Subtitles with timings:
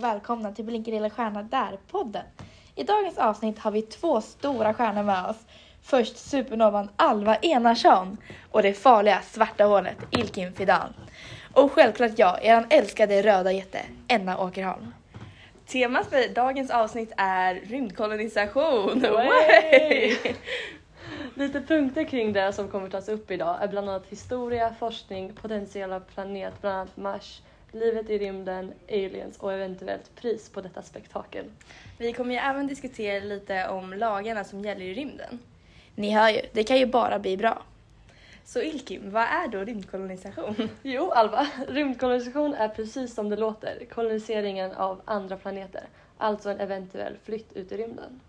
[0.00, 2.24] och välkomna till Blinker lilla stjärna där-podden.
[2.74, 5.36] I dagens avsnitt har vi två stora stjärnor med oss.
[5.82, 8.16] Först supernovan Alva Enarsson
[8.50, 10.94] och det farliga svarta hålet Ilkin Fidan.
[11.54, 14.94] Och självklart jag, eran älskade röda jätte, Enna Åkerholm.
[15.66, 19.00] Temat för dagens avsnitt är rymdkolonisation.
[19.00, 20.16] Way!
[21.34, 26.00] Lite punkter kring det som kommer tas upp idag är bland annat historia, forskning, potentiella
[26.00, 27.42] planet, bland annat Mars,
[27.72, 31.44] livet i rymden, aliens och eventuellt pris på detta spektakel.
[31.98, 35.38] Vi kommer ju även diskutera lite om lagarna som gäller i rymden.
[35.94, 37.62] Ni hör ju, det kan ju bara bli bra.
[38.44, 40.68] Så Ilkim, vad är då rymdkolonisation?
[40.82, 45.84] Jo, Alva, rymdkolonisation är precis som det låter, koloniseringen av andra planeter,
[46.18, 48.20] alltså en eventuell flytt ut i rymden.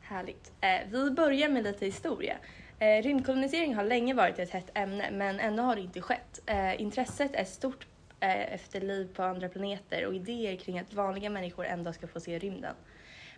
[0.00, 0.52] Härligt.
[0.60, 2.36] Eh, vi börjar med lite historia.
[2.78, 6.40] Eh, rymdkolonisering har länge varit ett hett ämne men ännu har det inte skett.
[6.46, 7.86] Eh, intresset är stort
[8.20, 12.20] efter liv på andra planeter och idéer kring att vanliga människor en dag ska få
[12.20, 12.74] se rymden.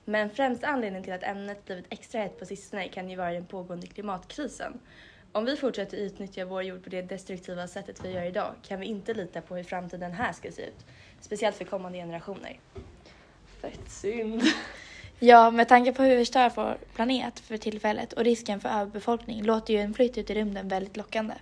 [0.04, 3.46] Men främsta anledningen till att ämnet blivit extra hett på sistone kan ju vara den
[3.46, 4.80] pågående klimatkrisen.
[5.32, 8.86] Om vi fortsätter utnyttja vår jord på det destruktiva sättet vi gör idag kan vi
[8.86, 10.86] inte lita på hur framtiden här ska se ut.
[11.20, 12.60] Speciellt för kommande generationer.
[13.60, 14.42] Fett synd.
[15.18, 19.42] Ja, med tanke på hur vi stör vår planet för tillfället och risken för överbefolkning
[19.42, 21.34] låter ju en flytt ut i rymden väldigt lockande.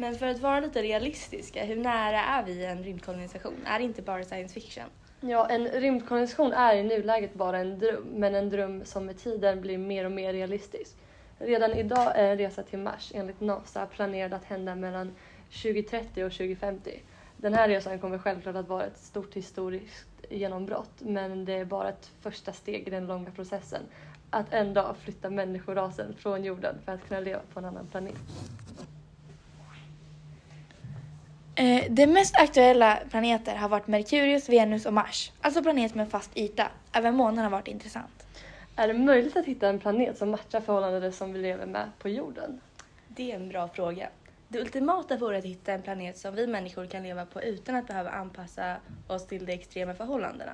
[0.00, 3.66] Men för att vara lite realistiska, hur nära är vi en rymdkolonisation?
[3.66, 4.84] Är det inte bara science fiction?
[5.20, 9.60] Ja, en rymdkolonisation är i nuläget bara en dröm, men en dröm som med tiden
[9.60, 10.96] blir mer och mer realistisk.
[11.38, 15.14] Redan idag är en resa till Mars enligt NASA planerad att hända mellan
[15.62, 17.02] 2030 och 2050.
[17.36, 21.88] Den här resan kommer självklart att vara ett stort historiskt genombrott, men det är bara
[21.88, 23.82] ett första steg i den långa processen.
[24.30, 28.16] Att en dag flytta människorasen från jorden för att kunna leva på en annan planet.
[31.54, 36.36] Eh, de mest aktuella planeter har varit Merkurius, Venus och Mars, alltså planeter med fast
[36.36, 36.68] yta.
[36.92, 38.26] Även månen har varit intressant.
[38.76, 42.08] Är det möjligt att hitta en planet som matchar förhållanden som vi lever med på
[42.08, 42.60] jorden?
[43.08, 44.08] Det är en bra fråga.
[44.48, 47.86] Det ultimata vore att hitta en planet som vi människor kan leva på utan att
[47.86, 48.76] behöva anpassa
[49.08, 50.52] oss till de extrema förhållandena.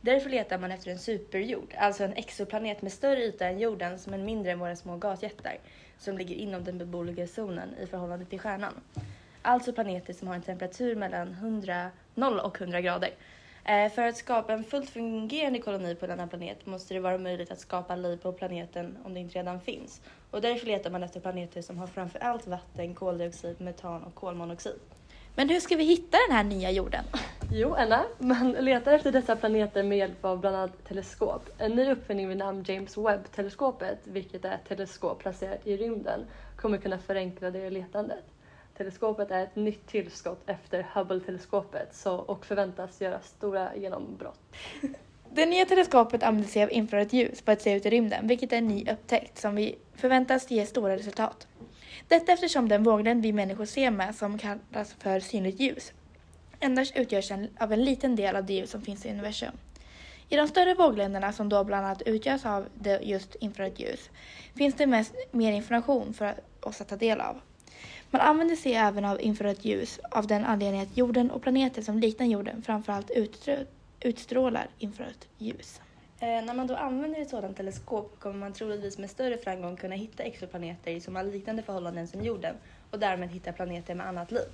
[0.00, 4.14] Därför letar man efter en superjord, alltså en exoplanet med större yta än jorden som
[4.14, 5.58] är mindre än våra små gasjättar,
[5.98, 8.74] som ligger inom den beboeliga zonen i förhållande till stjärnan.
[9.42, 13.10] Alltså planeter som har en temperatur mellan 100, 0 och 100 grader.
[13.64, 17.50] Eh, För att skapa en fullt fungerande koloni på denna planet måste det vara möjligt
[17.50, 20.00] att skapa liv på planeten om det inte redan finns.
[20.30, 24.80] Och därför letar man efter planeter som har framför allt vatten, koldioxid, metan och kolmonoxid.
[25.36, 27.04] Men hur ska vi hitta den här nya jorden?
[27.52, 31.50] Jo, Anna, man letar efter dessa planeter med hjälp av bland annat teleskop.
[31.58, 36.78] En ny uppfinning vid namn James Webb-teleskopet, vilket är ett teleskop placerat i rymden, kommer
[36.78, 38.24] kunna förenkla det letandet.
[38.76, 44.40] Teleskopet är ett nytt tillskott efter Hubble-teleskopet så, och förväntas göra stora genombrott.
[45.32, 48.52] Det nya teleskopet använder sig av infrarött ljus för att se ut i rymden, vilket
[48.52, 51.46] är en ny upptäckt som vi förväntas ge stora resultat.
[52.08, 55.92] Detta eftersom den våglängd vi människor ser med, som kallas för synligt ljus,
[56.60, 59.52] endast utgörs av en liten del av det ljus som finns i universum.
[60.28, 62.66] I de större våglängderna, som då bland annat utgörs av
[63.00, 64.10] just infrarött ljus,
[64.54, 67.40] finns det mest, mer information för oss att ta del av.
[68.10, 71.98] Man använder sig även av infrarött ljus av den anledningen att jorden och planeter som
[71.98, 73.10] liknar jorden framförallt
[74.00, 75.80] utstrålar infrarött ljus.
[76.20, 79.94] Eh, när man då använder ett sådant teleskop kommer man troligtvis med större framgång kunna
[79.94, 82.54] hitta exoplaneter som har liknande förhållanden som jorden
[82.90, 84.48] och därmed hitta planeter med annat liv.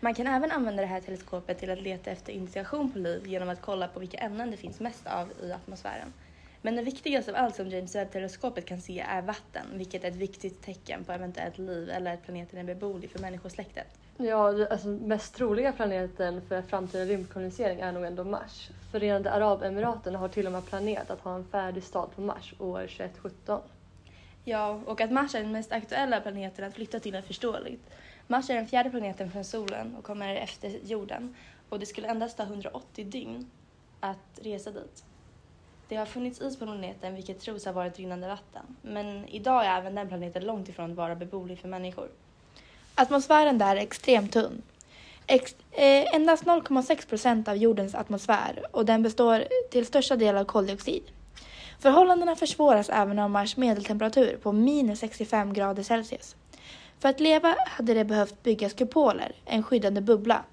[0.00, 3.48] Man kan även använda det här teleskopet till att leta efter indikation på liv genom
[3.48, 6.12] att kolla på vilka ämnen det finns mest av i atmosfären.
[6.64, 10.16] Men det viktigaste av allt som James Webb-teleskopet kan se är vatten, vilket är ett
[10.16, 13.86] viktigt tecken på eventuellt liv eller att planeten är beboelig för människosläktet.
[14.16, 18.70] Ja, alltså mest troliga planeten för framtida rymdkolonisering är nog ändå Mars.
[18.92, 22.86] Förenade Arabemiraten har till och med planerat att ha en färdig stad på Mars år
[22.86, 23.60] 2117.
[24.44, 27.90] Ja, och att Mars är den mest aktuella planeten att flytta till är förståeligt.
[28.26, 31.36] Mars är den fjärde planeten från solen och kommer efter jorden
[31.68, 33.50] och det skulle endast ta 180 dygn
[34.00, 35.04] att resa dit.
[35.92, 39.78] Det har funnits is på planeten vilket tros ha varit rinnande vatten, men idag är
[39.78, 42.08] även den planeten långt ifrån vara beboelig för människor.
[42.94, 44.62] Atmosfären där är extremt tunn.
[45.26, 50.44] Ex- eh, endast 0,6 procent av jordens atmosfär och den består till största del av
[50.44, 51.02] koldioxid.
[51.78, 56.36] Förhållandena försvåras även av Mars medeltemperatur på minus 65 grader Celsius.
[56.98, 60.44] För att leva hade det behövt byggas kupoler, en skyddande bubbla.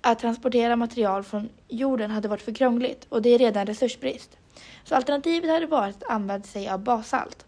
[0.00, 4.39] Att transportera material från jorden hade varit för krångligt och det är redan resursbrist.
[4.84, 7.46] Så alternativet hade varit att använda sig av bassalt.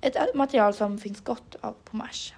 [0.00, 2.34] Ett material som finns gott av på Mars.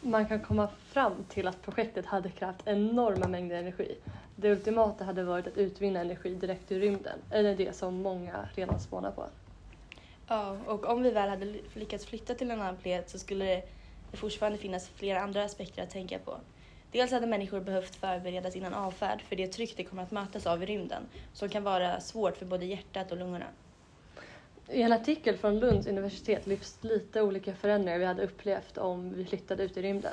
[0.00, 3.98] Man kan komma fram till att projektet hade krävt enorma mängder energi.
[4.36, 8.80] Det ultimata hade varit att utvinna energi direkt ur rymden, eller det som många redan
[8.80, 9.26] spånar på.
[10.28, 14.16] Ja, och om vi väl hade lyckats flytta till en annan planet så skulle det
[14.16, 16.36] fortfarande finnas flera andra aspekter att tänka på.
[16.96, 20.62] Dels hade människor behövt förberedas innan avfärd för det tryck de kommer att mötas av
[20.62, 21.02] i rymden
[21.32, 23.46] som kan vara svårt för både hjärtat och lungorna.
[24.68, 29.24] I en artikel från Lunds universitet lyfts lite olika förändringar vi hade upplevt om vi
[29.24, 30.12] flyttade ut i rymden.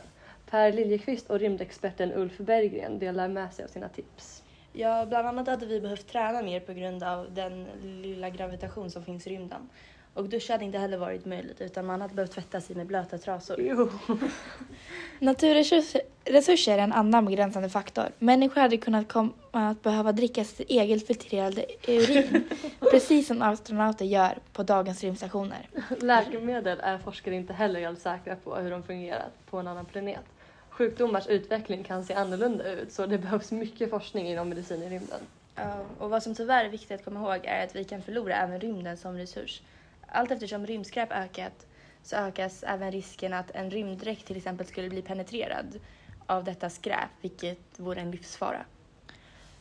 [0.49, 4.43] Per Liljeqvist och rymdexperten Ulf Berggren delar med sig av sina tips.
[4.73, 9.03] Ja, bland annat hade vi behövt träna mer på grund av den lilla gravitation som
[9.03, 9.69] finns i rymden.
[10.13, 13.17] Och duscha hade inte heller varit möjligt utan man hade behövt tvätta sig med blöta
[13.17, 13.61] trasor.
[13.61, 13.89] Jo.
[15.19, 18.05] Naturresurser är en annan begränsande faktor.
[18.19, 22.43] Människor hade kunnat komma att behöva dricka sitt eget filtrerade urin,
[22.91, 25.69] precis som astronauter gör på dagens rymdstationer.
[26.01, 30.25] Läkemedel är forskare inte heller helt säkra på hur de fungerar på en annan planet.
[30.69, 35.19] Sjukdomars utveckling kan se annorlunda ut så det behövs mycket forskning inom medicin i rymden.
[35.55, 38.35] Ja, och vad som tyvärr är viktigt att komma ihåg är att vi kan förlora
[38.35, 39.61] även rymden som resurs.
[40.07, 41.65] Allt eftersom rymdskräp ökat
[42.03, 45.79] så ökas även risken att en rymddräkt till exempel skulle bli penetrerad
[46.25, 48.65] av detta skräp, vilket vore en livsfara.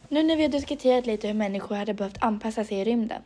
[0.08, 3.22] Nu när vi har diskuterat lite hur människor hade behövt anpassa sig i rymden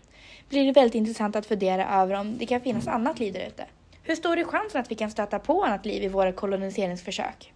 [0.49, 3.67] blir det väldigt intressant att fundera över om det kan finnas annat liv där ute.
[4.03, 7.53] Hur stor är chansen att vi kan stöta på annat liv i våra koloniseringsförsök?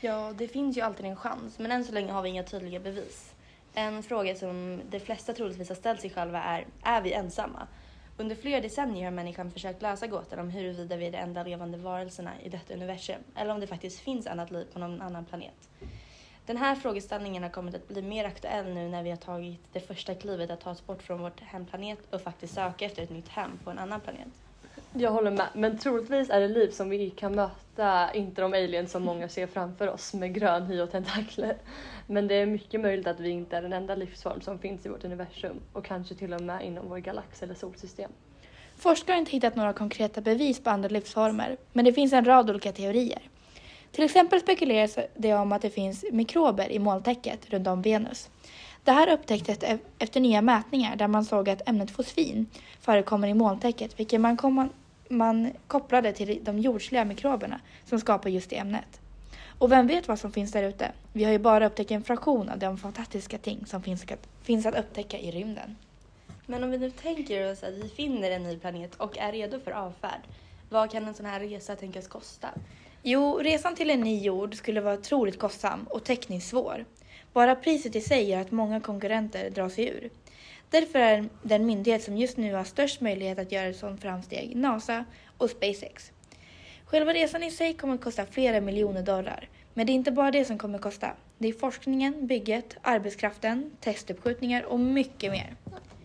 [0.00, 2.80] Ja, det finns ju alltid en chans, men än så länge har vi inga tydliga
[2.80, 3.32] bevis.
[3.74, 7.66] En fråga som de flesta troligtvis har ställt sig själva är, är vi ensamma?
[8.16, 11.78] Under flera decennier har människan försökt lösa gåtan om huruvida vi är de enda levande
[11.78, 15.68] varelserna i detta universum eller om det faktiskt finns annat liv på någon annan planet.
[16.46, 19.80] Den här frågeställningen har kommit att bli mer aktuell nu när vi har tagit det
[19.80, 23.28] första klivet att ta oss bort från vår hemplanet och faktiskt söka efter ett nytt
[23.28, 24.41] hem på en annan planet.
[24.94, 28.90] Jag håller med, men troligtvis är det liv som vi kan möta inte de aliens
[28.90, 31.56] som många ser framför oss med grön hy och tentakler.
[32.06, 34.88] Men det är mycket möjligt att vi inte är den enda livsform som finns i
[34.88, 38.10] vårt universum och kanske till och med inom vår galax eller solsystem.
[38.76, 42.50] Forskare har inte hittat några konkreta bevis på andra livsformer, men det finns en rad
[42.50, 43.22] olika teorier.
[43.92, 48.30] Till exempel spekuleras det om att det finns mikrober i molntäcket runt om Venus.
[48.84, 49.58] Det här upptäcktes
[49.98, 52.46] efter nya mätningar där man såg att ämnet fosfin
[52.80, 54.68] förekommer i molntäcket, vilket man, kom,
[55.12, 59.00] man kopplade till de jordsliga mikroberna som skapar just det ämnet.
[59.58, 60.92] Och vem vet vad som finns där ute?
[61.12, 64.04] Vi har ju bara upptäckt en fraktion av de fantastiska ting som finns,
[64.42, 65.76] finns att upptäcka i rymden.
[66.46, 69.60] Men om vi nu tänker oss att vi finner en ny planet och är redo
[69.60, 70.20] för avfärd,
[70.70, 72.48] vad kan en sån här resa tänkas kosta?
[73.02, 76.84] Jo, resan till en ny jord skulle vara otroligt kostsam och tekniskt svår.
[77.32, 80.10] Bara priset i sig gör att många konkurrenter drar sig ur.
[80.72, 84.56] Därför är den myndighet som just nu har störst möjlighet att göra ett sådant framsteg
[84.56, 85.04] NASA
[85.38, 86.12] och SpaceX.
[86.84, 89.48] Själva resan i sig kommer att kosta flera miljoner dollar.
[89.74, 91.10] Men det är inte bara det som kommer att kosta.
[91.38, 95.56] Det är forskningen, bygget, arbetskraften, testuppskjutningar och mycket mer.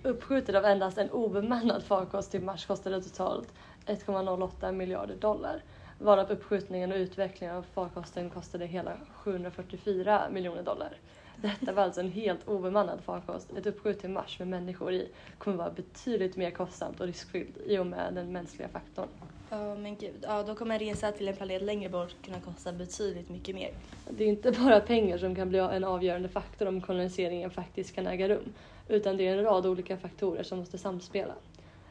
[0.03, 3.53] Uppskjutet av endast en obemannad farkost till Mars kostade totalt
[3.85, 5.63] 1,08 miljarder dollar.
[5.99, 10.97] Varav uppskjutningen och utvecklingen av farkosten kostade hela 744 miljoner dollar.
[11.41, 13.53] Detta var alltså en helt obemannad farkost.
[13.57, 15.07] Ett uppskjut till Mars med människor i
[15.37, 19.07] kommer vara betydligt mer kostsamt och riskfyllt i och med den mänskliga faktorn.
[19.49, 22.71] Ja men gud, ja, då kommer en resa till en planet längre bort kunna kosta
[22.73, 23.71] betydligt mycket mer.
[24.09, 28.07] Det är inte bara pengar som kan bli en avgörande faktor om koloniseringen faktiskt kan
[28.07, 28.53] äga rum,
[28.87, 31.33] utan det är en rad olika faktorer som måste samspela.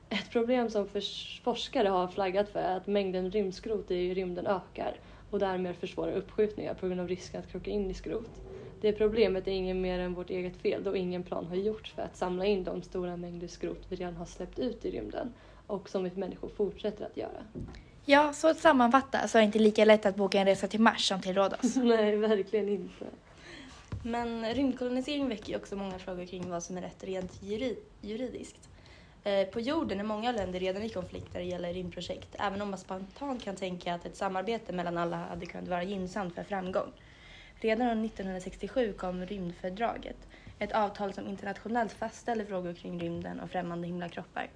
[0.09, 0.89] Ett problem som
[1.43, 4.97] forskare har flaggat för är att mängden rymdskrot i rymden ökar
[5.31, 8.31] och därmed försvårar uppskjutningar på grund av risken att krocka in i skrot.
[8.81, 12.03] Det problemet är inget mer än vårt eget fel då ingen plan har gjorts för
[12.03, 15.33] att samla in de stora mängder skrot vi redan har släppt ut i rymden
[15.67, 17.45] och som vi människor fortsätter att göra.
[18.05, 20.81] Ja, så att sammanfatta så är det inte lika lätt att boka en resa till
[20.81, 21.77] Mars som till Rhodos.
[21.77, 23.05] Nej, verkligen inte.
[24.03, 27.43] Men rymdkolonisering väcker ju också många frågor kring vad som är rätt rent
[28.01, 28.69] juridiskt.
[29.25, 32.71] Eh, på jorden är många länder redan i konflikt när det gäller rymdprojekt, även om
[32.71, 36.93] man spontant kan tänka att ett samarbete mellan alla hade kunnat vara gynnsamt för framgång.
[37.61, 40.17] Redan 1967 kom rymdfördraget,
[40.59, 44.51] ett avtal som internationellt fastställer frågor kring rymden och främmande himlakroppar.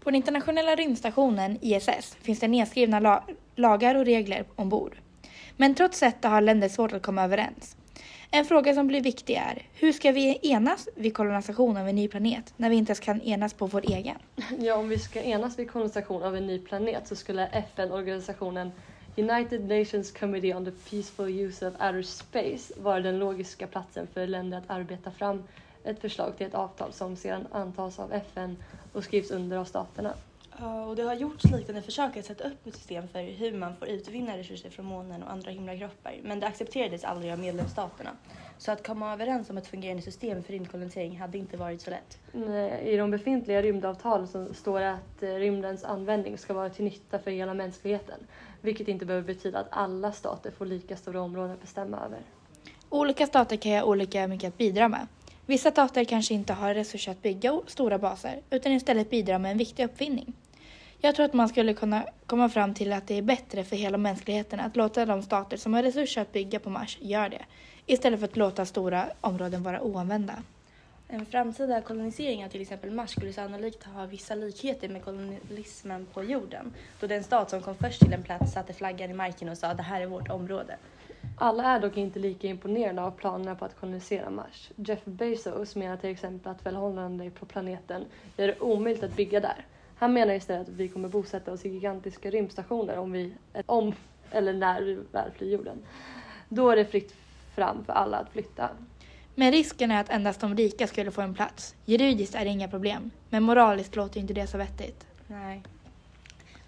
[0.00, 3.24] På den internationella rymdstationen ISS finns det nedskrivna la
[3.54, 4.96] lagar och regler ombord.
[5.56, 7.76] Men trots detta har länder svårt att komma överens.
[8.30, 12.08] En fråga som blir viktig är, hur ska vi enas vid kolonisation av en ny
[12.08, 14.16] planet när vi inte ens kan enas på vår egen?
[14.58, 18.72] Ja, om vi ska enas vid kolonisation av en ny planet så skulle FN-organisationen
[19.18, 24.26] United Nations Committee on the Peaceful Use of Outer Space var den logiska platsen för
[24.26, 25.42] länder att arbeta fram
[25.84, 28.56] ett förslag till ett avtal som sedan antas av FN
[28.92, 30.14] och skrivs under av staterna.
[30.60, 33.76] Ja, och det har gjorts liknande försök att sätta upp ett system för hur man
[33.76, 38.10] får utvinna resurser från månen och andra himlakroppar, men det accepterades aldrig av medlemsstaterna.
[38.58, 42.18] Så att komma överens om ett fungerande system för rymdkolonisering hade inte varit så lätt.
[42.82, 47.18] I de befintliga rymdavtalen så står det att eh, rymdens användning ska vara till nytta
[47.18, 48.20] för hela mänskligheten,
[48.60, 52.18] vilket inte behöver betyda att alla stater får lika stora områden att bestämma över.
[52.88, 55.06] Olika stater kan ha olika mycket att bidra med.
[55.46, 59.58] Vissa stater kanske inte har resurser att bygga stora baser utan istället bidra med en
[59.58, 60.34] viktig uppfinning.
[61.06, 63.98] Jag tror att man skulle kunna komma fram till att det är bättre för hela
[63.98, 67.42] mänskligheten att låta de stater som har resurser att bygga på Mars göra det,
[67.86, 70.34] istället för att låta stora områden vara oanvända.
[71.08, 76.24] En framtida kolonisering av till exempel Mars skulle sannolikt ha vissa likheter med kolonialismen på
[76.24, 79.58] jorden, då den stat som kom först till en plats satte flaggan i marken och
[79.58, 80.76] sa det här är vårt område.
[81.38, 84.70] Alla är dock inte lika imponerade av planerna på att kolonisera Mars.
[84.76, 88.04] Jeff Bezos menar till exempel att förhållandena på planeten
[88.36, 89.64] gör det omöjligt att bygga där.
[89.98, 93.32] Han menar istället att vi kommer bosätta oss i gigantiska rymdstationer om, vi,
[93.66, 93.94] om
[94.30, 95.78] eller när vi väl flyr jorden.
[96.48, 97.14] Då är det fritt
[97.54, 98.70] fram för alla att flytta.
[99.34, 101.74] Men risken är att endast de rika skulle få en plats.
[101.84, 105.06] Juridiskt är det inga problem, men moraliskt låter inte det så vettigt.
[105.26, 105.62] Nej.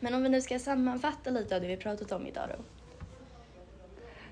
[0.01, 2.65] Men om vi nu ska sammanfatta lite av det vi pratat om idag då.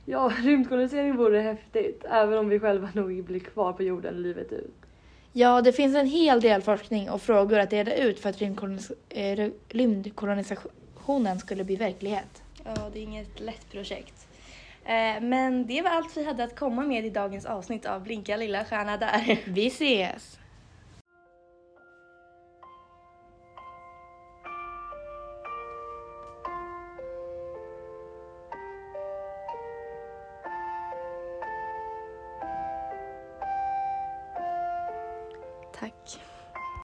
[0.04, 4.74] Ja, rymdkolonisering vore häftigt, även om vi själva nog blir kvar på jorden livet ut.
[5.38, 8.92] Ja, det finns en hel del forskning och frågor att reda ut för att rymdkolonis
[9.08, 12.42] eh, rymdkolonisationen skulle bli verklighet.
[12.64, 14.26] Ja, det är inget lätt projekt.
[14.84, 18.36] Eh, men det var allt vi hade att komma med i dagens avsnitt av Blinka
[18.36, 19.40] lilla stjärna där.
[19.46, 20.38] Vi ses!